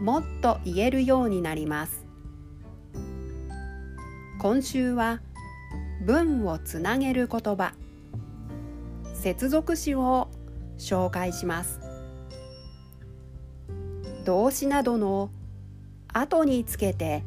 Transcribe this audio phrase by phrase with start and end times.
[0.00, 2.06] もっと言えるようになります。
[4.38, 5.20] 今週は
[6.06, 7.74] 文をつなげる言葉。
[9.12, 10.30] 接続詞を
[10.78, 11.80] 紹介します。
[14.24, 15.30] 動詞などの
[16.08, 17.22] 後につけて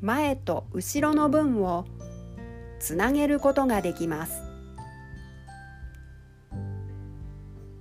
[0.00, 1.86] 前と後ろの文を
[2.80, 4.42] つなげることができます。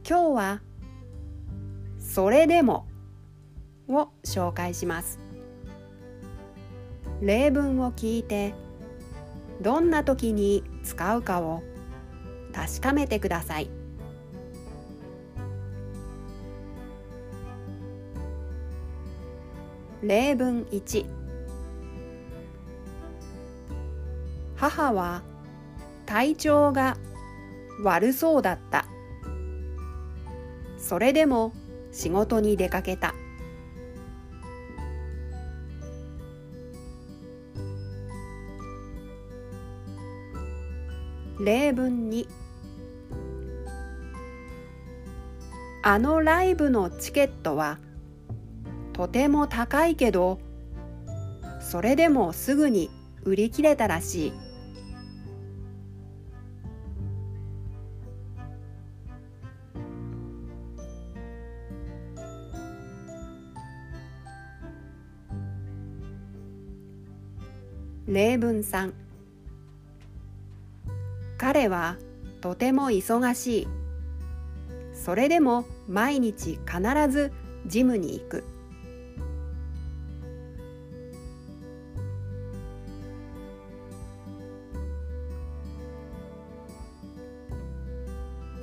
[0.07, 0.61] 今日は
[1.99, 2.86] それでも
[3.87, 5.19] を紹介します。
[7.21, 8.53] 例文を聞いて
[9.61, 11.63] どんな時に使うかを
[12.53, 13.69] 確かめてください。
[20.03, 21.05] 例文1
[24.55, 25.23] 母は
[26.05, 26.97] 体調が
[27.83, 28.85] 悪そうだった。
[30.77, 31.51] それでも
[31.91, 33.13] 仕事に出かけた。
[41.39, 42.27] 例文に
[45.83, 47.79] あのライブのチケットは
[48.93, 50.39] とても高いけど
[51.61, 52.89] それでもすぐに
[53.23, 54.33] 売り切れたらしい。
[68.07, 69.06] 例文3
[71.47, 71.95] 彼は
[72.41, 73.67] とても忙しい。
[74.93, 77.31] それでも毎日必ず
[77.65, 78.43] ジムに行く。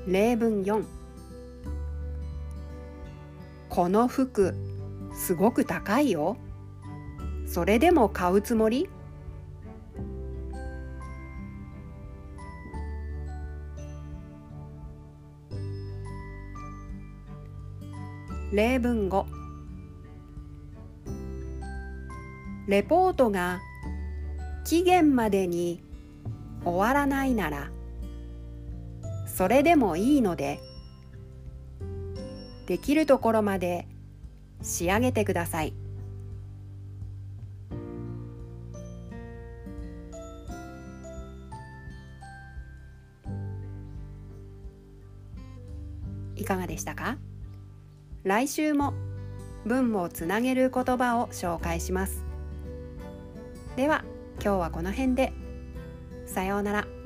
[0.07, 0.85] 例文4
[3.71, 4.55] この服
[5.15, 6.37] すごく高いよ。
[7.47, 8.91] それでも買うつもり？
[18.53, 19.25] 例文5
[22.69, 23.61] レポートが
[24.65, 25.83] 期限までに
[26.65, 27.71] 終わらないなら
[29.27, 30.61] それでもいいので
[32.67, 33.87] できるところまで
[34.63, 35.75] 仕上げてください。
[46.37, 47.19] いかがでしたか？
[48.25, 48.95] 来週も
[49.67, 52.25] 文をつなげる言葉を紹介します
[53.77, 54.03] では
[54.43, 55.33] 今日はこの辺で
[56.27, 57.04] さようなら。